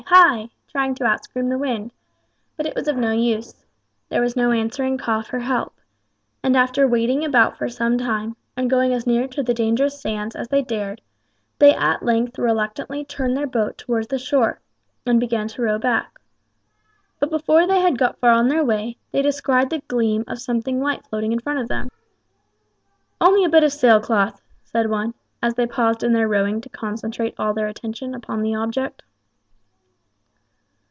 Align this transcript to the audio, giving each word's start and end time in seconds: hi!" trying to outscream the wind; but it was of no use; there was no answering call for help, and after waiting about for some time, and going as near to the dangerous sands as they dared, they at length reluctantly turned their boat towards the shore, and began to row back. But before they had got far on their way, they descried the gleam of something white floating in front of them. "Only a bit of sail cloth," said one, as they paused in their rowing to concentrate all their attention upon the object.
hi!" 0.07 0.49
trying 0.67 0.93
to 0.95 1.03
outscream 1.05 1.47
the 1.49 1.57
wind; 1.57 1.89
but 2.57 2.65
it 2.65 2.75
was 2.75 2.87
of 2.87 2.97
no 2.97 3.11
use; 3.11 3.63
there 4.09 4.19
was 4.19 4.35
no 4.35 4.51
answering 4.51 4.97
call 4.97 5.21
for 5.21 5.39
help, 5.39 5.73
and 6.43 6.57
after 6.57 6.85
waiting 6.87 7.23
about 7.23 7.57
for 7.57 7.69
some 7.69 7.97
time, 7.97 8.35
and 8.57 8.69
going 8.69 8.91
as 8.91 9.07
near 9.07 9.25
to 9.27 9.41
the 9.43 9.53
dangerous 9.53 10.01
sands 10.01 10.35
as 10.35 10.47
they 10.49 10.61
dared, 10.63 10.99
they 11.59 11.73
at 11.73 12.03
length 12.03 12.37
reluctantly 12.39 13.05
turned 13.05 13.37
their 13.37 13.47
boat 13.47 13.77
towards 13.77 14.07
the 14.07 14.17
shore, 14.19 14.59
and 15.05 15.19
began 15.19 15.47
to 15.47 15.61
row 15.61 15.77
back. 15.77 16.19
But 17.19 17.29
before 17.29 17.65
they 17.67 17.79
had 17.79 17.97
got 17.97 18.19
far 18.19 18.31
on 18.31 18.49
their 18.49 18.65
way, 18.65 18.97
they 19.11 19.21
descried 19.21 19.69
the 19.69 19.83
gleam 19.87 20.25
of 20.27 20.41
something 20.41 20.79
white 20.81 21.05
floating 21.05 21.31
in 21.31 21.39
front 21.39 21.59
of 21.59 21.69
them. 21.69 21.89
"Only 23.21 23.45
a 23.45 23.49
bit 23.49 23.63
of 23.63 23.71
sail 23.71 24.01
cloth," 24.01 24.41
said 24.65 24.89
one, 24.89 25.13
as 25.41 25.53
they 25.53 25.67
paused 25.67 26.03
in 26.03 26.11
their 26.11 26.27
rowing 26.27 26.59
to 26.61 26.69
concentrate 26.69 27.35
all 27.37 27.53
their 27.53 27.67
attention 27.67 28.13
upon 28.13 28.41
the 28.41 28.55
object. 28.55 29.03